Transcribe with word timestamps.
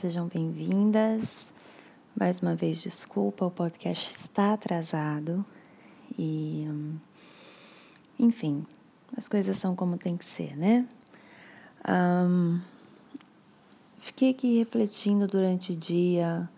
sejam 0.00 0.28
bem-vindas. 0.28 1.52
Mais 2.18 2.40
uma 2.40 2.56
vez, 2.56 2.80
desculpa, 2.80 3.44
o 3.44 3.50
podcast 3.50 4.16
está 4.16 4.54
atrasado 4.54 5.44
e, 6.18 6.66
enfim, 8.18 8.64
as 9.14 9.28
coisas 9.28 9.58
são 9.58 9.76
como 9.76 9.98
tem 9.98 10.16
que 10.16 10.24
ser, 10.24 10.56
né? 10.56 10.88
Um, 11.86 12.58
fiquei 13.98 14.30
aqui 14.30 14.56
refletindo 14.56 15.28
durante 15.28 15.72
o 15.72 15.76
dia 15.76 16.48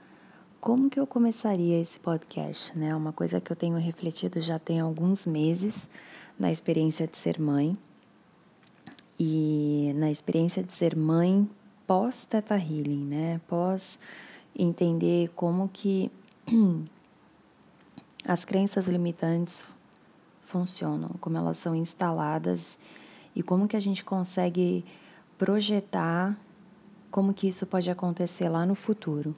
como 0.61 0.89
que 0.89 1.01
eu 1.01 1.07
começaria 1.07 1.81
esse 1.81 1.99
podcast, 1.99 2.79
né? 2.79 2.95
Uma 2.95 3.13
coisa 3.13 3.41
que 3.41 3.51
eu 3.51 3.57
tenho 3.57 3.77
refletido 3.77 4.41
já 4.41 4.61
tem 4.61 4.79
alguns 4.79 5.27
meses 5.27 5.89
na 6.39 6.53
experiência 6.53 7.09
de 7.09 7.19
ser 7.19 7.41
mãe 7.41 7.77
e 9.19 9.91
na 9.97 10.13
experiência 10.13 10.63
de 10.63 10.73
ser 10.73 10.95
mãe 10.95 11.51
pós 11.93 12.25
Teta 12.25 12.57
Healing, 12.57 13.05
né? 13.05 13.41
Pós 13.47 13.99
entender 14.59 15.29
como 15.37 15.69
que 15.69 16.11
as 18.25 18.47
crenças 18.47 18.87
limitantes 18.87 19.63
funcionam, 20.47 21.11
como 21.21 21.37
elas 21.37 21.59
são 21.59 21.75
instaladas 21.75 22.79
e 23.37 23.43
como 23.43 23.69
que 23.69 23.77
a 23.77 23.81
gente 23.81 24.03
consegue 24.03 24.87
projetar 25.37 26.35
como 27.11 27.35
que 27.35 27.47
isso 27.47 27.67
pode 27.67 27.91
acontecer 27.91 28.49
lá 28.49 28.65
no 28.65 28.75
futuro. 28.75 29.35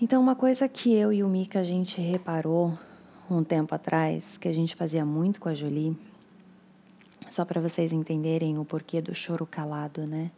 Então, 0.00 0.22
uma 0.22 0.36
coisa 0.36 0.68
que 0.68 0.94
eu 0.94 1.12
e 1.12 1.24
o 1.24 1.28
Mika 1.28 1.58
a 1.58 1.64
gente 1.64 2.00
reparou 2.00 2.78
um 3.28 3.42
tempo 3.42 3.74
atrás, 3.74 4.38
que 4.38 4.46
a 4.46 4.54
gente 4.54 4.76
fazia 4.76 5.04
muito 5.04 5.40
com 5.40 5.48
a 5.48 5.54
Jolie, 5.54 5.98
só 7.28 7.44
para 7.44 7.60
vocês 7.60 7.92
entenderem 7.92 8.56
o 8.56 8.64
porquê 8.64 9.02
do 9.02 9.12
choro 9.16 9.44
calado, 9.44 10.06
né? 10.06 10.30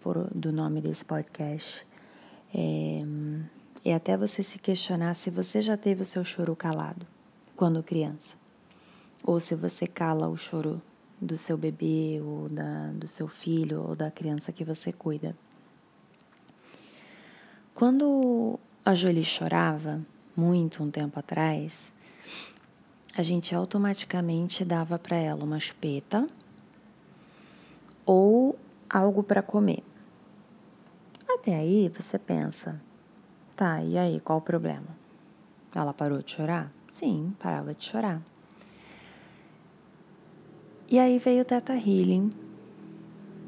Por, 0.00 0.28
do 0.34 0.50
nome 0.52 0.80
desse 0.80 1.04
podcast. 1.04 1.86
É, 2.54 3.02
é 3.84 3.94
até 3.94 4.16
você 4.16 4.42
se 4.42 4.58
questionar 4.58 5.14
se 5.14 5.30
você 5.30 5.60
já 5.60 5.76
teve 5.76 6.02
o 6.02 6.06
seu 6.06 6.24
choro 6.24 6.56
calado 6.56 7.06
quando 7.54 7.82
criança. 7.82 8.36
Ou 9.22 9.38
se 9.38 9.54
você 9.54 9.86
cala 9.86 10.28
o 10.28 10.36
choro 10.36 10.80
do 11.20 11.36
seu 11.36 11.56
bebê, 11.56 12.20
ou 12.24 12.48
da, 12.48 12.86
do 12.92 13.06
seu 13.06 13.28
filho, 13.28 13.84
ou 13.88 13.94
da 13.94 14.10
criança 14.10 14.50
que 14.50 14.64
você 14.64 14.92
cuida. 14.92 15.36
Quando 17.74 18.58
a 18.84 18.94
Jolie 18.94 19.24
chorava, 19.24 20.00
muito 20.34 20.82
um 20.82 20.90
tempo 20.90 21.18
atrás, 21.18 21.92
a 23.14 23.22
gente 23.22 23.54
automaticamente 23.54 24.64
dava 24.64 24.98
para 24.98 25.16
ela 25.16 25.44
uma 25.44 25.60
chupeta 25.60 26.26
ou 28.06 28.58
algo 28.90 29.22
para 29.22 29.40
comer. 29.40 29.84
Até 31.28 31.54
aí 31.54 31.88
você 31.88 32.18
pensa, 32.18 32.80
tá, 33.56 33.82
e 33.82 33.96
aí 33.96 34.20
qual 34.20 34.38
o 34.38 34.42
problema? 34.42 34.98
Ela 35.72 35.94
parou 35.94 36.20
de 36.20 36.32
chorar? 36.32 36.72
Sim, 36.90 37.32
parava 37.38 37.72
de 37.72 37.84
chorar. 37.84 38.20
E 40.88 40.98
aí 40.98 41.18
veio 41.18 41.42
o 41.42 41.44
Teta 41.44 41.72
Healing 41.72 42.30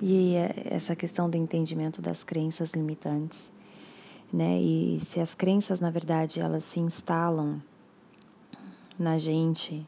e 0.01 0.37
essa 0.65 0.95
questão 0.95 1.29
do 1.29 1.37
entendimento 1.37 2.01
das 2.01 2.23
crenças 2.23 2.71
limitantes, 2.73 3.51
né? 4.33 4.61
E 4.61 5.01
se 5.01 5.19
as 5.19 5.35
crenças, 5.35 5.81
na 5.81 5.91
verdade, 5.91 6.41
elas 6.41 6.63
se 6.63 6.79
instalam 6.79 7.61
na 8.97 9.19
gente, 9.19 9.85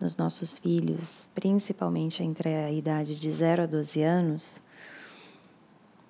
nos 0.00 0.16
nossos 0.16 0.56
filhos, 0.56 1.28
principalmente 1.34 2.22
entre 2.22 2.48
a 2.48 2.72
idade 2.72 3.18
de 3.20 3.30
0 3.30 3.64
a 3.64 3.66
12 3.66 4.02
anos, 4.02 4.60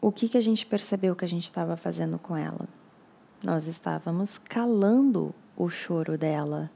o 0.00 0.12
que, 0.12 0.28
que 0.28 0.38
a 0.38 0.40
gente 0.40 0.64
percebeu 0.64 1.16
que 1.16 1.24
a 1.24 1.28
gente 1.28 1.44
estava 1.44 1.76
fazendo 1.76 2.18
com 2.18 2.36
ela? 2.36 2.68
Nós 3.42 3.66
estávamos 3.66 4.38
calando 4.38 5.34
o 5.56 5.68
choro 5.68 6.16
dela, 6.16 6.70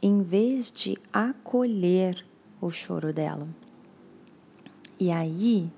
em 0.00 0.22
vez 0.22 0.70
de 0.70 0.96
acolher 1.12 2.24
o 2.60 2.70
choro 2.70 3.12
dela. 3.12 3.48
E 4.98 5.10
aí 5.10 5.70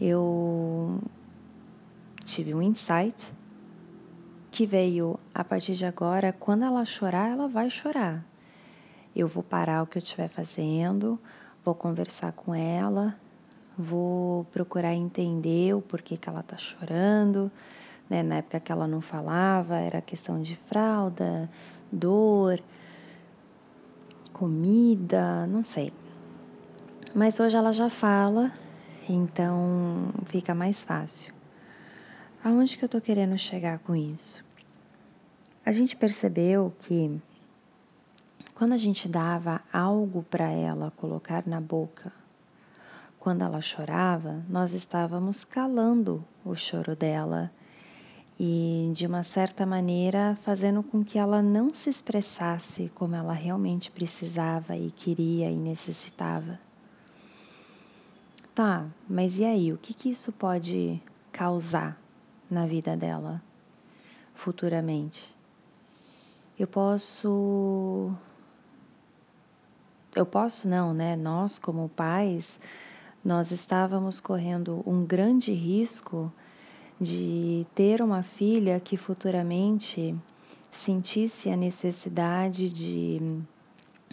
eu 0.00 1.00
tive 2.24 2.54
um 2.54 2.62
insight 2.62 3.32
que 4.50 4.66
veio 4.66 5.20
a 5.34 5.44
partir 5.44 5.74
de 5.74 5.84
agora, 5.84 6.32
quando 6.32 6.64
ela 6.64 6.84
chorar, 6.84 7.30
ela 7.30 7.46
vai 7.46 7.68
chorar. 7.68 8.24
Eu 9.14 9.28
vou 9.28 9.42
parar 9.42 9.82
o 9.82 9.86
que 9.86 9.98
eu 9.98 10.02
estiver 10.02 10.28
fazendo, 10.28 11.18
vou 11.64 11.74
conversar 11.74 12.32
com 12.32 12.54
ela, 12.54 13.18
vou 13.76 14.44
procurar 14.46 14.94
entender 14.94 15.74
o 15.74 15.82
porquê 15.82 16.16
que 16.16 16.28
ela 16.28 16.40
está 16.40 16.56
chorando. 16.56 17.50
Né? 18.08 18.22
Na 18.22 18.36
época 18.36 18.60
que 18.60 18.72
ela 18.72 18.86
não 18.86 19.00
falava, 19.00 19.76
era 19.76 20.00
questão 20.00 20.40
de 20.40 20.56
fralda, 20.66 21.50
dor, 21.90 22.62
comida, 24.32 25.46
não 25.46 25.62
sei. 25.62 25.92
Mas 27.14 27.40
hoje 27.40 27.56
ela 27.56 27.72
já 27.72 27.88
fala, 27.88 28.52
então 29.08 30.10
fica 30.26 30.54
mais 30.54 30.84
fácil. 30.84 31.32
Aonde 32.44 32.76
que 32.76 32.84
eu 32.84 32.88
tô 32.88 33.00
querendo 33.00 33.36
chegar 33.38 33.78
com 33.80 33.96
isso? 33.96 34.44
A 35.64 35.72
gente 35.72 35.96
percebeu 35.96 36.72
que 36.78 37.20
quando 38.54 38.72
a 38.72 38.76
gente 38.76 39.08
dava 39.08 39.60
algo 39.72 40.22
para 40.22 40.50
ela 40.50 40.92
colocar 40.96 41.42
na 41.46 41.60
boca, 41.60 42.12
quando 43.26 43.42
ela 43.42 43.60
chorava, 43.60 44.40
nós 44.48 44.72
estávamos 44.72 45.42
calando 45.42 46.24
o 46.44 46.54
choro 46.54 46.94
dela 46.94 47.50
e, 48.38 48.92
de 48.94 49.04
uma 49.04 49.24
certa 49.24 49.66
maneira, 49.66 50.38
fazendo 50.42 50.80
com 50.80 51.04
que 51.04 51.18
ela 51.18 51.42
não 51.42 51.74
se 51.74 51.90
expressasse 51.90 52.88
como 52.94 53.16
ela 53.16 53.32
realmente 53.32 53.90
precisava 53.90 54.76
e 54.76 54.92
queria 54.92 55.50
e 55.50 55.56
necessitava. 55.56 56.60
Tá, 58.54 58.86
mas 59.08 59.40
e 59.40 59.44
aí? 59.44 59.72
O 59.72 59.76
que, 59.76 59.92
que 59.92 60.08
isso 60.08 60.30
pode 60.30 61.02
causar 61.32 62.00
na 62.48 62.64
vida 62.64 62.96
dela 62.96 63.42
futuramente? 64.36 65.34
Eu 66.56 66.68
posso. 66.68 68.14
Eu 70.14 70.24
posso, 70.24 70.68
não, 70.68 70.94
né? 70.94 71.16
Nós, 71.16 71.58
como 71.58 71.88
pais, 71.88 72.60
nós 73.26 73.50
estávamos 73.50 74.20
correndo 74.20 74.84
um 74.86 75.04
grande 75.04 75.50
risco 75.50 76.32
de 77.00 77.66
ter 77.74 78.00
uma 78.00 78.22
filha 78.22 78.78
que 78.78 78.96
futuramente 78.96 80.14
sentisse 80.70 81.50
a 81.50 81.56
necessidade 81.56 82.70
de 82.70 83.20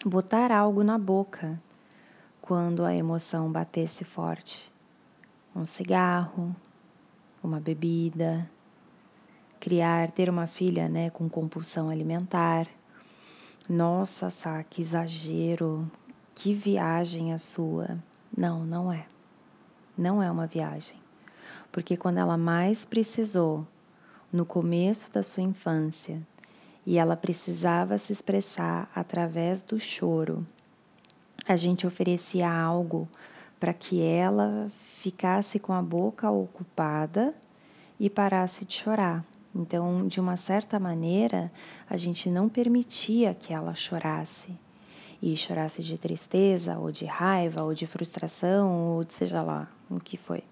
botar 0.04 0.52
algo 0.52 0.84
na 0.84 0.98
boca 0.98 1.62
quando 2.42 2.84
a 2.84 2.96
emoção 2.96 3.52
batesse 3.52 4.04
forte. 4.04 4.74
Um 5.56 5.64
cigarro, 5.64 6.56
uma 7.44 7.60
bebida, 7.60 8.50
criar, 9.60 10.10
ter 10.10 10.28
uma 10.28 10.48
filha, 10.48 10.90
né, 10.90 11.12
com 11.12 11.30
compulsão 11.30 11.88
alimentar. 11.88 12.66
Nossa, 13.70 14.32
Sá, 14.32 14.64
que 14.64 14.82
exagero, 14.82 15.88
que 16.34 16.52
viagem 16.52 17.32
a 17.32 17.38
sua. 17.38 18.00
Não, 18.36 18.66
não 18.66 18.92
é. 18.92 19.06
Não 19.98 20.22
é 20.22 20.30
uma 20.30 20.48
viagem. 20.48 20.96
Porque 21.72 21.96
quando 21.96 22.18
ela 22.18 22.38
mais 22.38 22.86
precisou, 22.86 23.66
no 24.32 24.46
começo 24.46 25.12
da 25.12 25.22
sua 25.22 25.44
infância, 25.44 26.22
e 26.86 26.98
ela 26.98 27.16
precisava 27.16 27.98
se 27.98 28.12
expressar 28.12 28.92
através 28.94 29.62
do 29.62 29.80
choro, 29.80 30.46
a 31.48 31.56
gente 31.56 31.86
oferecia 31.86 32.52
algo 32.52 33.08
para 33.60 33.74
que 33.74 34.02
ela 34.02 34.70
ficasse 34.98 35.60
com 35.60 35.74
a 35.74 35.82
boca 35.82 36.30
ocupada 36.30 37.34
e 38.00 38.10
parasse 38.10 38.66
de 38.66 38.74
chorar. 38.74 39.24
Então, 39.56 40.08
de 40.08 40.20
uma 40.20 40.36
certa 40.36 40.80
maneira, 40.80 41.52
a 41.90 41.96
gente 41.96 42.30
não 42.30 42.50
permitia 42.50 43.34
que 43.34 43.54
ela 43.54 43.76
chorasse. 43.76 44.58
E 45.26 45.38
chorasse 45.38 45.82
de 45.82 45.98
tristeza, 45.98 46.78
ou 46.78 46.92
de 46.92 47.06
raiva, 47.06 47.64
ou 47.64 47.74
de 47.74 47.88
frustração, 47.88 48.90
ou 48.90 49.06
de 49.06 49.14
seja 49.14 49.42
lá 49.42 49.72
o 49.90 49.98
que 49.98 50.18
foi. 50.18 50.44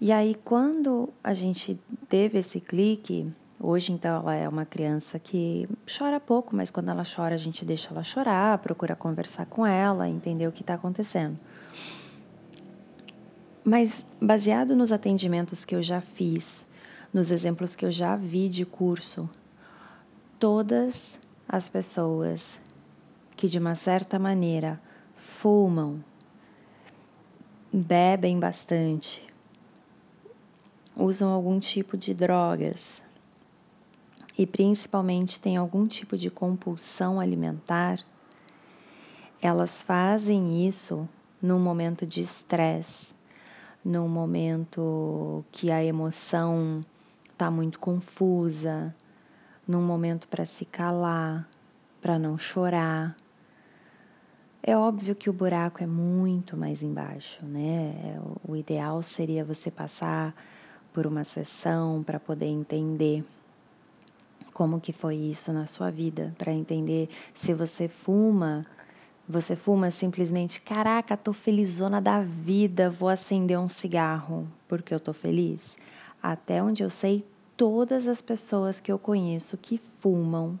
E 0.00 0.12
aí, 0.12 0.36
quando 0.44 1.08
a 1.24 1.34
gente 1.34 1.76
teve 2.08 2.38
esse 2.38 2.60
clique, 2.60 3.26
hoje 3.58 3.90
então 3.90 4.20
ela 4.20 4.36
é 4.36 4.48
uma 4.48 4.64
criança 4.64 5.18
que 5.18 5.68
chora 5.98 6.20
pouco, 6.20 6.54
mas 6.54 6.70
quando 6.70 6.90
ela 6.90 7.02
chora, 7.04 7.34
a 7.34 7.38
gente 7.38 7.64
deixa 7.64 7.90
ela 7.90 8.04
chorar, 8.04 8.58
procura 8.58 8.94
conversar 8.94 9.46
com 9.46 9.66
ela, 9.66 10.08
entender 10.08 10.46
o 10.46 10.52
que 10.52 10.60
está 10.60 10.74
acontecendo. 10.74 11.36
Mas 13.64 14.06
baseado 14.20 14.76
nos 14.76 14.92
atendimentos 14.92 15.64
que 15.64 15.74
eu 15.74 15.82
já 15.82 16.00
fiz, 16.00 16.64
nos 17.12 17.32
exemplos 17.32 17.74
que 17.74 17.84
eu 17.84 17.90
já 17.90 18.14
vi 18.14 18.48
de 18.48 18.64
curso, 18.64 19.28
todas 20.38 21.18
as 21.48 21.68
pessoas 21.68 22.58
que 23.36 23.48
de 23.48 23.58
uma 23.58 23.74
certa 23.74 24.18
maneira 24.18 24.80
fumam, 25.16 26.02
bebem 27.72 28.38
bastante 28.38 29.32
usam 30.96 31.30
algum 31.30 31.58
tipo 31.58 31.96
de 31.96 32.12
drogas 32.12 33.02
e 34.36 34.46
principalmente 34.46 35.40
têm 35.40 35.56
algum 35.56 35.86
tipo 35.86 36.16
de 36.16 36.30
compulsão 36.30 37.20
alimentar, 37.20 38.00
elas 39.40 39.82
fazem 39.82 40.66
isso 40.66 41.08
num 41.40 41.58
momento 41.58 42.06
de 42.06 42.22
estresse, 42.22 43.14
num 43.84 44.08
momento 44.08 45.44
que 45.50 45.70
a 45.70 45.84
emoção 45.84 46.80
está 47.30 47.50
muito 47.50 47.78
confusa, 47.78 48.94
num 49.66 49.82
momento 49.82 50.28
para 50.28 50.46
se 50.46 50.64
calar, 50.64 51.48
para 52.02 52.18
não 52.18 52.36
chorar. 52.36 53.16
É 54.62 54.76
óbvio 54.76 55.14
que 55.14 55.30
o 55.30 55.32
buraco 55.32 55.82
é 55.82 55.86
muito 55.86 56.56
mais 56.56 56.82
embaixo, 56.82 57.44
né? 57.44 57.94
É, 58.04 58.20
o 58.46 58.54
ideal 58.54 59.02
seria 59.02 59.44
você 59.44 59.70
passar 59.70 60.34
por 60.92 61.06
uma 61.06 61.24
sessão 61.24 62.02
para 62.02 62.20
poder 62.20 62.46
entender 62.46 63.24
como 64.52 64.80
que 64.80 64.92
foi 64.92 65.16
isso 65.16 65.52
na 65.52 65.66
sua 65.66 65.90
vida, 65.90 66.34
para 66.36 66.52
entender 66.52 67.08
se 67.32 67.54
você 67.54 67.88
fuma, 67.88 68.66
você 69.28 69.56
fuma 69.56 69.90
simplesmente, 69.90 70.60
caraca, 70.60 71.16
tô 71.16 71.32
felizona 71.32 72.00
da 72.00 72.20
vida, 72.20 72.90
vou 72.90 73.08
acender 73.08 73.58
um 73.58 73.68
cigarro 73.68 74.46
porque 74.68 74.92
eu 74.92 75.00
tô 75.00 75.12
feliz. 75.12 75.78
Até 76.22 76.62
onde 76.62 76.82
eu 76.82 76.90
sei, 76.90 77.24
todas 77.56 78.06
as 78.06 78.20
pessoas 78.20 78.78
que 78.78 78.92
eu 78.92 78.98
conheço 78.98 79.56
que 79.56 79.80
fumam, 79.98 80.58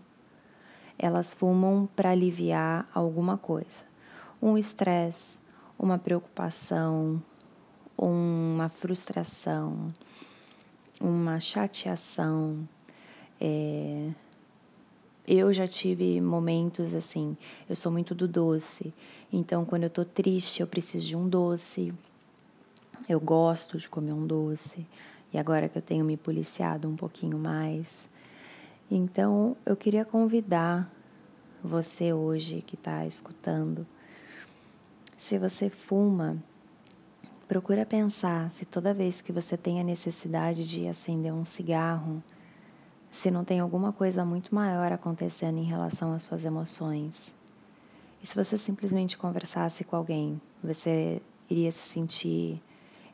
elas 1.02 1.34
fumam 1.34 1.88
para 1.96 2.10
aliviar 2.10 2.88
alguma 2.94 3.36
coisa. 3.36 3.82
Um 4.40 4.56
estresse, 4.56 5.36
uma 5.76 5.98
preocupação, 5.98 7.20
uma 7.98 8.68
frustração, 8.68 9.88
uma 11.00 11.40
chateação. 11.40 12.68
É... 13.40 14.10
Eu 15.26 15.52
já 15.52 15.66
tive 15.66 16.20
momentos 16.20 16.94
assim, 16.94 17.36
eu 17.68 17.74
sou 17.74 17.90
muito 17.90 18.14
do 18.14 18.28
doce, 18.28 18.94
então 19.32 19.64
quando 19.64 19.84
eu 19.84 19.90
tô 19.90 20.04
triste 20.04 20.60
eu 20.60 20.66
preciso 20.66 21.06
de 21.06 21.16
um 21.16 21.28
doce, 21.28 21.92
eu 23.08 23.20
gosto 23.20 23.78
de 23.78 23.88
comer 23.88 24.12
um 24.12 24.26
doce, 24.26 24.86
e 25.32 25.38
agora 25.38 25.68
que 25.68 25.78
eu 25.78 25.82
tenho 25.82 26.04
me 26.04 26.16
policiado 26.16 26.88
um 26.88 26.96
pouquinho 26.96 27.38
mais. 27.38 28.08
Então 28.94 29.56
eu 29.64 29.74
queria 29.74 30.04
convidar 30.04 30.92
você 31.64 32.12
hoje 32.12 32.60
que 32.60 32.74
está 32.74 33.06
escutando, 33.06 33.86
se 35.16 35.38
você 35.38 35.70
fuma, 35.70 36.36
procura 37.48 37.86
pensar 37.86 38.50
se 38.50 38.66
toda 38.66 38.92
vez 38.92 39.22
que 39.22 39.32
você 39.32 39.56
tem 39.56 39.80
a 39.80 39.82
necessidade 39.82 40.68
de 40.68 40.86
acender 40.86 41.32
um 41.32 41.42
cigarro, 41.42 42.22
se 43.10 43.30
não 43.30 43.46
tem 43.46 43.60
alguma 43.60 43.94
coisa 43.94 44.26
muito 44.26 44.54
maior 44.54 44.92
acontecendo 44.92 45.56
em 45.56 45.64
relação 45.64 46.12
às 46.12 46.24
suas 46.24 46.44
emoções. 46.44 47.34
E 48.22 48.26
se 48.26 48.34
você 48.34 48.58
simplesmente 48.58 49.16
conversasse 49.16 49.84
com 49.84 49.96
alguém, 49.96 50.38
você 50.62 51.22
iria 51.48 51.72
se 51.72 51.88
sentir 51.88 52.62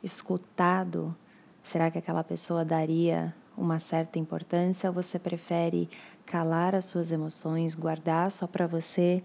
escutado? 0.02 1.14
Será 1.62 1.88
que 1.88 1.98
aquela 1.98 2.24
pessoa 2.24 2.64
daria 2.64 3.32
uma 3.58 3.78
certa 3.78 4.18
importância 4.18 4.90
você 4.90 5.18
prefere 5.18 5.88
calar 6.24 6.74
as 6.74 6.84
suas 6.84 7.10
emoções, 7.10 7.74
guardar 7.74 8.30
só 8.30 8.46
para 8.46 8.66
você 8.66 9.22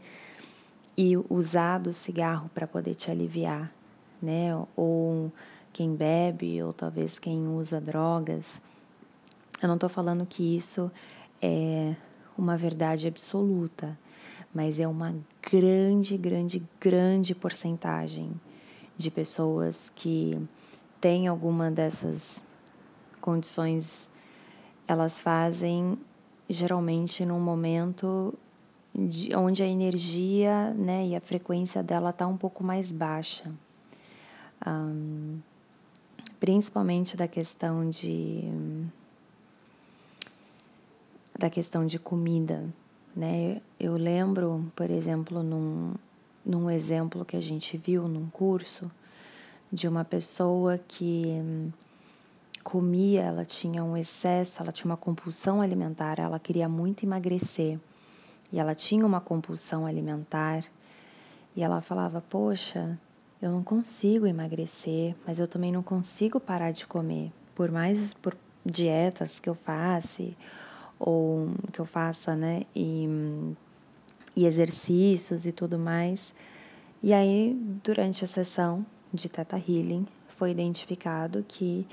e 0.97 1.17
usar 1.29 1.79
do 1.79 1.91
cigarro 1.91 2.49
para 2.53 2.67
poder 2.67 2.95
te 2.95 3.11
aliviar, 3.11 3.71
né? 4.21 4.49
Ou 4.75 5.31
quem 5.71 5.95
bebe, 5.95 6.61
ou 6.63 6.71
talvez 6.71 7.19
quem 7.19 7.47
usa 7.47 7.81
drogas. 7.81 8.61
Eu 9.61 9.67
não 9.67 9.75
estou 9.75 9.89
falando 9.89 10.25
que 10.25 10.55
isso 10.55 10.91
é 11.41 11.95
uma 12.37 12.57
verdade 12.57 13.07
absoluta, 13.07 13.97
mas 14.53 14.79
é 14.79 14.87
uma 14.87 15.15
grande, 15.41 16.17
grande, 16.17 16.63
grande 16.79 17.33
porcentagem 17.33 18.31
de 18.95 19.09
pessoas 19.09 19.91
que 19.95 20.39
têm 21.01 21.27
alguma 21.27 21.71
dessas 21.71 22.43
condições, 23.19 24.09
elas 24.87 25.21
fazem 25.21 25.97
geralmente 26.49 27.25
num 27.25 27.39
momento 27.39 28.33
de, 28.93 29.35
onde 29.35 29.63
a 29.63 29.67
energia 29.67 30.71
né, 30.71 31.07
e 31.07 31.15
a 31.15 31.21
frequência 31.21 31.81
dela 31.81 32.11
está 32.11 32.27
um 32.27 32.37
pouco 32.37 32.63
mais 32.63 32.91
baixa. 32.91 33.51
Um, 34.65 35.39
principalmente 36.39 37.17
da 37.17 37.27
questão 37.27 37.89
de 37.89 38.43
da 41.37 41.49
questão 41.49 41.85
de 41.85 41.97
comida, 41.97 42.63
né? 43.15 43.61
Eu 43.79 43.95
lembro, 43.95 44.65
por 44.75 44.89
exemplo, 44.89 45.41
num, 45.41 45.93
num 46.45 46.69
exemplo 46.69 47.25
que 47.25 47.35
a 47.35 47.41
gente 47.41 47.75
viu 47.75 48.07
num 48.07 48.29
curso 48.29 48.89
de 49.71 49.87
uma 49.87 50.05
pessoa 50.05 50.77
que 50.77 51.41
comia, 52.63 53.21
ela 53.21 53.45
tinha 53.45 53.83
um 53.83 53.97
excesso, 53.97 54.61
ela 54.61 54.71
tinha 54.71 54.89
uma 54.89 54.97
compulsão 54.97 55.61
alimentar, 55.61 56.19
ela 56.19 56.39
queria 56.39 56.69
muito 56.69 57.03
emagrecer. 57.03 57.79
E 58.51 58.59
ela 58.59 58.73
tinha 58.73 59.05
uma 59.05 59.19
compulsão 59.19 59.85
alimentar. 59.85 60.63
E 61.55 61.61
ela 61.61 61.81
falava: 61.81 62.21
Poxa, 62.21 62.97
eu 63.41 63.51
não 63.51 63.63
consigo 63.63 64.25
emagrecer, 64.25 65.15
mas 65.27 65.39
eu 65.39 65.47
também 65.47 65.71
não 65.71 65.83
consigo 65.83 66.39
parar 66.39 66.71
de 66.71 66.87
comer, 66.87 67.31
por 67.53 67.71
mais 67.71 68.13
por 68.13 68.37
dietas 68.65 69.39
que 69.39 69.49
eu 69.49 69.55
faça 69.55 70.23
ou 70.97 71.49
que 71.73 71.81
eu 71.81 71.85
faça, 71.85 72.35
né, 72.35 72.63
e, 72.73 73.05
e 74.35 74.45
exercícios 74.45 75.45
e 75.45 75.51
tudo 75.51 75.77
mais. 75.77 76.33
E 77.01 77.11
aí, 77.11 77.53
durante 77.83 78.23
a 78.23 78.27
sessão 78.27 78.85
de 79.13 79.27
Teta 79.27 79.57
Healing, 79.57 80.07
foi 80.29 80.51
identificado 80.51 81.43
que 81.45 81.85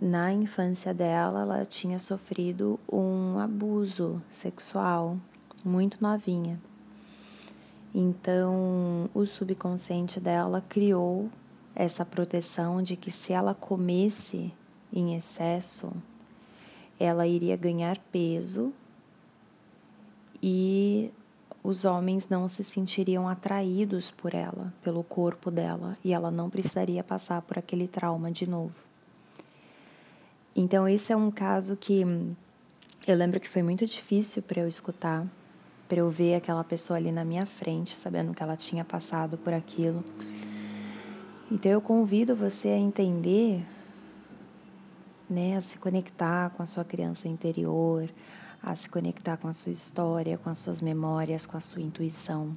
na 0.00 0.32
infância 0.32 0.92
dela 0.92 1.42
ela 1.42 1.64
tinha 1.64 1.98
sofrido 1.98 2.78
um 2.90 3.38
abuso 3.38 4.22
sexual 4.30 5.16
muito 5.64 5.98
novinha. 6.00 6.60
Então, 7.94 9.10
o 9.12 9.26
subconsciente 9.26 10.18
dela 10.18 10.62
criou 10.66 11.28
essa 11.74 12.04
proteção 12.04 12.82
de 12.82 12.96
que 12.96 13.10
se 13.10 13.32
ela 13.32 13.54
comesse 13.54 14.52
em 14.92 15.14
excesso, 15.14 15.92
ela 16.98 17.26
iria 17.26 17.56
ganhar 17.56 17.98
peso 18.10 18.72
e 20.42 21.10
os 21.62 21.84
homens 21.84 22.28
não 22.28 22.48
se 22.48 22.64
sentiriam 22.64 23.28
atraídos 23.28 24.10
por 24.10 24.34
ela, 24.34 24.72
pelo 24.82 25.04
corpo 25.04 25.50
dela, 25.50 25.96
e 26.04 26.12
ela 26.12 26.30
não 26.30 26.50
precisaria 26.50 27.04
passar 27.04 27.40
por 27.42 27.58
aquele 27.58 27.86
trauma 27.86 28.32
de 28.32 28.48
novo. 28.48 28.74
Então, 30.54 30.86
esse 30.88 31.12
é 31.12 31.16
um 31.16 31.30
caso 31.30 31.76
que 31.76 32.04
eu 33.04 33.16
lembro 33.16 33.40
que 33.40 33.48
foi 33.48 33.62
muito 33.64 33.84
difícil 33.84 34.42
para 34.42 34.60
eu 34.60 34.68
escutar, 34.68 35.26
para 35.88 35.98
eu 35.98 36.08
ver 36.08 36.36
aquela 36.36 36.62
pessoa 36.62 36.96
ali 36.96 37.10
na 37.10 37.24
minha 37.24 37.44
frente, 37.44 37.96
sabendo 37.96 38.32
que 38.32 38.42
ela 38.42 38.56
tinha 38.56 38.84
passado 38.84 39.36
por 39.36 39.52
aquilo. 39.52 40.04
Então 41.50 41.70
eu 41.72 41.80
convido 41.80 42.36
você 42.36 42.68
a 42.68 42.78
entender, 42.78 43.62
né, 45.28 45.56
a 45.56 45.60
se 45.60 45.76
conectar 45.78 46.50
com 46.50 46.62
a 46.62 46.66
sua 46.66 46.84
criança 46.84 47.26
interior, 47.26 48.08
a 48.62 48.74
se 48.74 48.88
conectar 48.88 49.36
com 49.36 49.48
a 49.48 49.52
sua 49.52 49.72
história, 49.72 50.38
com 50.38 50.48
as 50.48 50.58
suas 50.58 50.80
memórias, 50.80 51.44
com 51.44 51.56
a 51.56 51.60
sua 51.60 51.82
intuição. 51.82 52.56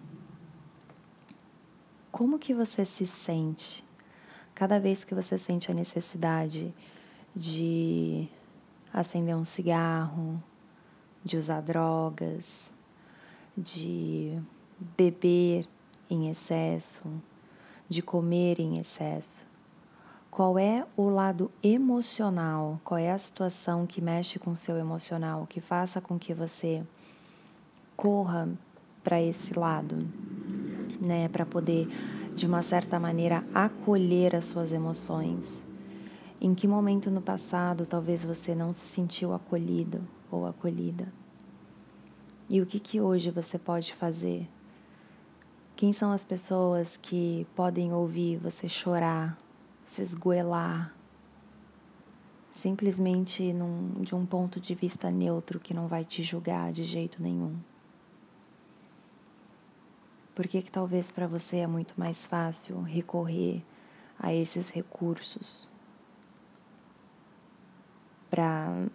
Como 2.11 2.37
que 2.37 2.53
você 2.53 2.85
se 2.85 3.07
sente 3.07 3.83
cada 4.53 4.79
vez 4.79 5.03
que 5.03 5.15
você 5.15 5.37
sente 5.37 5.71
a 5.71 5.73
necessidade 5.73 6.71
de 7.35 8.27
acender 8.93 9.35
um 9.35 9.43
cigarro, 9.43 10.41
de 11.23 11.35
usar 11.35 11.61
drogas, 11.61 12.71
de 13.57 14.39
beber 14.97 15.67
em 16.09 16.29
excesso, 16.29 17.09
de 17.89 18.01
comer 18.01 18.59
em 18.59 18.77
excesso? 18.77 19.45
Qual 20.31 20.59
é 20.59 20.85
o 20.95 21.09
lado 21.09 21.49
emocional? 21.63 22.79
Qual 22.83 22.97
é 22.97 23.11
a 23.11 23.17
situação 23.17 23.87
que 23.87 24.01
mexe 24.01 24.37
com 24.37 24.51
o 24.51 24.57
seu 24.57 24.77
emocional, 24.77 25.47
que 25.47 25.59
faça 25.59 25.99
com 25.99 26.19
que 26.19 26.33
você 26.33 26.83
corra 27.95 28.49
para 29.03 29.21
esse 29.21 29.57
lado, 29.57 30.07
né, 30.99 31.29
para 31.29 31.45
poder 31.45 31.87
de 32.35 32.45
uma 32.45 32.61
certa 32.61 32.99
maneira 32.99 33.43
acolher 33.53 34.35
as 34.35 34.45
suas 34.45 34.73
emoções? 34.73 35.64
Em 36.45 36.53
que 36.53 36.67
momento 36.67 37.09
no 37.09 37.23
passado 37.23 37.87
talvez 37.87 38.23
você 38.23 38.53
não 38.53 38.71
se 38.71 38.85
sentiu 38.85 39.33
acolhido 39.33 40.07
ou 40.29 40.45
acolhida? 40.45 41.11
E 42.47 42.61
o 42.61 42.67
que, 42.67 42.79
que 42.79 43.01
hoje 43.01 43.31
você 43.31 43.57
pode 43.57 43.95
fazer? 43.95 44.47
Quem 45.75 45.91
são 45.91 46.11
as 46.11 46.23
pessoas 46.23 46.97
que 46.97 47.47
podem 47.55 47.91
ouvir 47.91 48.37
você 48.37 48.69
chorar, 48.69 49.35
se 49.87 50.03
esgoelar, 50.03 50.93
simplesmente 52.51 53.51
num, 53.51 54.03
de 54.03 54.13
um 54.13 54.23
ponto 54.23 54.59
de 54.59 54.75
vista 54.75 55.09
neutro 55.09 55.59
que 55.59 55.73
não 55.73 55.87
vai 55.87 56.05
te 56.05 56.21
julgar 56.21 56.71
de 56.71 56.83
jeito 56.83 57.23
nenhum. 57.23 57.55
Por 60.35 60.47
que, 60.47 60.61
que 60.61 60.69
talvez 60.69 61.09
para 61.09 61.25
você 61.25 61.57
é 61.57 61.67
muito 61.67 61.95
mais 61.97 62.27
fácil 62.27 62.83
recorrer 62.83 63.63
a 64.19 64.31
esses 64.31 64.69
recursos 64.69 65.73
para, 68.35 68.87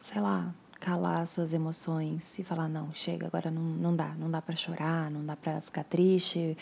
sei 0.00 0.20
lá, 0.20 0.54
calar 0.78 1.26
suas 1.26 1.52
emoções 1.52 2.38
e 2.38 2.44
falar: 2.44 2.68
não, 2.68 2.94
chega, 2.94 3.26
agora 3.26 3.50
não, 3.50 3.62
não 3.62 3.96
dá, 3.96 4.14
não 4.16 4.30
dá 4.30 4.40
para 4.40 4.54
chorar, 4.54 5.10
não 5.10 5.26
dá 5.26 5.34
para 5.34 5.60
ficar 5.60 5.82
triste, 5.82 6.56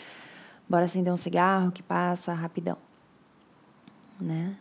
bora 0.67 0.85
acender 0.85 1.13
um 1.13 1.17
cigarro 1.17 1.71
que 1.71 1.83
passa 1.83 2.33
rapidão, 2.33 2.79
né? 4.19 4.57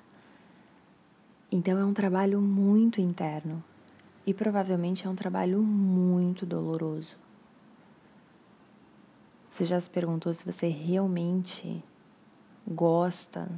Então 1.51 1.79
é 1.79 1.85
um 1.85 1.95
trabalho 1.95 2.39
muito 2.39 3.01
interno 3.01 3.65
e 4.27 4.35
provavelmente 4.35 5.07
é 5.07 5.11
um 5.11 5.15
trabalho 5.15 5.63
muito 5.63 6.45
doloroso. 6.45 7.17
Você 9.51 9.65
já 9.65 9.81
se 9.81 9.89
perguntou 9.89 10.35
se 10.35 10.45
você 10.45 10.69
realmente 10.69 11.83
gosta 12.67 13.49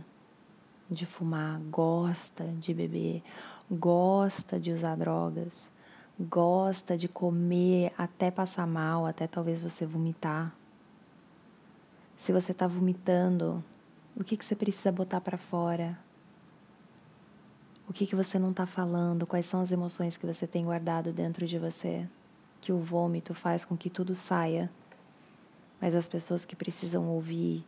de 0.95 1.05
fumar, 1.05 1.61
gosta 1.71 2.45
de 2.59 2.73
beber, 2.73 3.23
gosta 3.71 4.59
de 4.59 4.71
usar 4.71 4.97
drogas, 4.97 5.71
gosta 6.19 6.97
de 6.97 7.09
comer 7.09 7.93
até 7.99 8.31
passar 8.31 8.67
mal, 8.67 9.05
até 9.05 9.27
talvez 9.27 9.61
você 9.61 9.85
vomitar? 9.85 10.55
Se 12.17 12.33
você 12.33 12.53
está 12.53 12.67
vomitando, 12.67 13.63
o 14.17 14.23
que, 14.23 14.37
que 14.37 14.45
você 14.45 14.55
precisa 14.55 14.93
botar 14.93 15.21
para 15.21 15.37
fora? 15.37 15.99
O 17.89 17.93
que, 17.93 18.07
que 18.07 18.17
você 18.17 18.39
não 18.39 18.51
está 18.51 18.65
falando? 18.65 19.27
Quais 19.27 19.45
são 19.45 19.61
as 19.61 19.73
emoções 19.73 20.17
que 20.17 20.27
você 20.27 20.47
tem 20.47 20.65
guardado 20.65 21.13
dentro 21.13 21.47
de 21.47 21.59
você? 21.59 22.09
Que 22.61 22.73
o 22.73 22.79
vômito 22.79 23.35
faz 23.35 23.65
com 23.65 23.77
que 23.77 23.91
tudo 23.91 24.15
saia, 24.15 24.71
mas 25.81 25.95
as 25.95 26.09
pessoas 26.09 26.45
que 26.47 26.57
precisam 26.57 27.09
ouvir 27.09 27.65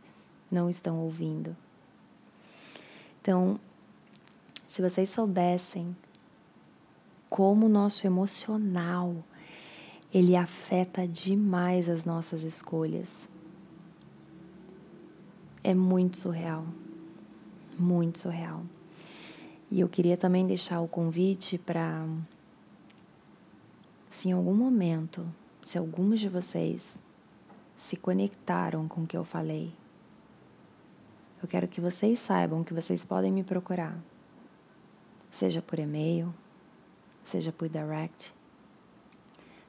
não 0.51 0.71
estão 0.71 1.01
ouvindo. 1.01 1.55
Então, 3.27 3.59
se 4.69 4.81
vocês 4.81 5.11
soubessem 5.11 5.97
como 7.29 7.67
o 7.67 7.69
nosso 7.69 8.07
emocional 8.07 9.17
ele 10.15 10.37
afeta 10.37 11.09
demais 11.09 11.89
as 11.89 12.05
nossas 12.05 12.45
escolhas. 12.45 13.29
É 15.65 15.75
muito 15.75 16.19
surreal. 16.19 16.65
Muito 17.77 18.21
surreal. 18.21 18.63
E 19.73 19.81
eu 19.81 19.89
queria 19.89 20.17
também 20.17 20.47
deixar 20.47 20.81
o 20.81 20.87
convite 20.87 21.59
para, 21.59 22.07
se 24.09 24.29
em 24.29 24.33
algum 24.35 24.55
momento, 24.55 25.27
se 25.63 25.77
alguns 25.77 26.21
de 26.21 26.29
vocês 26.29 26.97
se 27.77 27.97
conectaram 27.97 28.87
com 28.87 29.03
o 29.03 29.07
que 29.09 29.17
eu 29.17 29.25
falei, 29.25 29.73
eu 31.43 31.49
quero 31.49 31.69
que 31.69 31.81
vocês 31.81 32.19
saibam 32.19 32.65
que 32.65 32.73
vocês 32.73 33.05
podem 33.05 33.31
me 33.31 33.45
procurar, 33.45 33.99
seja 35.31 35.61
por 35.61 35.79
e-mail, 35.79 36.35
seja 37.25 37.53
por 37.53 37.69
direct, 37.69 38.33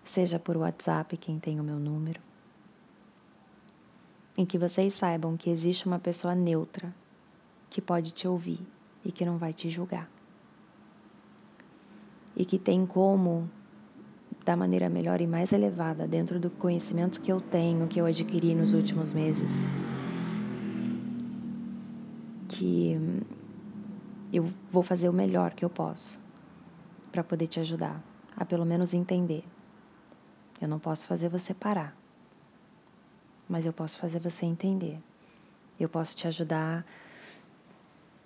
seja 0.03 0.39
por 0.39 0.55
WhatsApp, 0.55 1.17
quem 1.17 1.39
tem 1.39 1.59
o 1.59 1.63
meu 1.63 1.77
número, 1.77 2.21
em 4.37 4.45
que 4.45 4.57
vocês 4.57 4.93
saibam 4.93 5.35
que 5.35 5.49
existe 5.49 5.87
uma 5.87 5.99
pessoa 5.99 6.33
neutra 6.33 6.93
que 7.69 7.81
pode 7.81 8.11
te 8.11 8.27
ouvir 8.27 8.59
e 9.03 9.11
que 9.11 9.25
não 9.25 9.37
vai 9.37 9.51
te 9.51 9.69
julgar. 9.69 10.09
E 12.35 12.45
que 12.45 12.59
tem 12.59 12.85
como, 12.85 13.49
da 14.45 14.55
maneira 14.55 14.89
melhor 14.89 15.19
e 15.19 15.27
mais 15.27 15.51
elevada, 15.51 16.07
dentro 16.07 16.39
do 16.39 16.49
conhecimento 16.49 17.19
que 17.19 17.31
eu 17.31 17.41
tenho, 17.41 17.87
que 17.87 17.99
eu 17.99 18.05
adquiri 18.05 18.53
nos 18.53 18.73
últimos 18.73 19.11
meses, 19.11 19.67
que 22.57 22.97
eu 24.33 24.51
vou 24.71 24.81
fazer 24.81 25.07
o 25.07 25.13
melhor 25.13 25.53
que 25.53 25.63
eu 25.63 25.69
posso 25.69 26.19
para 27.11 27.23
poder 27.23 27.47
te 27.47 27.59
ajudar 27.59 28.01
a 28.35 28.43
pelo 28.45 28.65
menos 28.65 28.93
entender. 28.93 29.43
Eu 30.59 30.67
não 30.67 30.79
posso 30.79 31.05
fazer 31.05 31.29
você 31.29 31.53
parar, 31.53 31.95
mas 33.47 33.65
eu 33.65 33.71
posso 33.71 33.99
fazer 33.99 34.19
você 34.19 34.45
entender. 34.45 34.99
Eu 35.79 35.87
posso 35.87 36.15
te 36.15 36.27
ajudar 36.27 36.83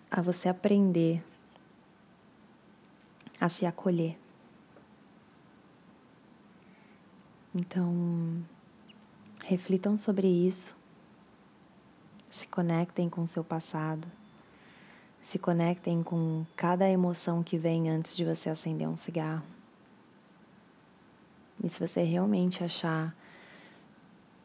a 0.10 0.22
você 0.22 0.48
aprender 0.48 1.22
a 3.40 3.50
se 3.50 3.66
acolher. 3.66 4.18
Então, 7.54 8.42
reflitam 9.44 9.98
sobre 9.98 10.28
isso, 10.28 10.76
se 12.30 12.48
conectem 12.48 13.10
com 13.10 13.24
o 13.24 13.28
seu 13.28 13.44
passado, 13.44 14.08
se 15.22 15.38
conectem 15.38 16.02
com 16.02 16.46
cada 16.56 16.90
emoção 16.90 17.44
que 17.44 17.58
vem 17.58 17.90
antes 17.90 18.16
de 18.16 18.26
você 18.26 18.50
acender 18.50 18.88
um 18.88 18.96
cigarro. 18.96 19.44
E 21.64 21.70
se 21.70 21.80
você 21.80 22.02
realmente 22.02 22.64
achar 22.64 23.16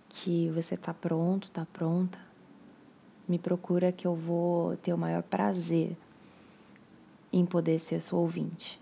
que 0.08 0.50
você 0.50 0.74
está 0.74 0.92
pronto, 0.92 1.48
está 1.48 1.66
pronta, 1.72 2.18
me 3.26 3.38
procura 3.38 3.90
que 3.90 4.06
eu 4.06 4.14
vou 4.14 4.76
ter 4.76 4.92
o 4.92 4.98
maior 4.98 5.22
prazer 5.22 5.96
em 7.32 7.44
poder 7.44 7.78
ser 7.78 8.00
sua 8.00 8.20
ouvinte. 8.20 8.80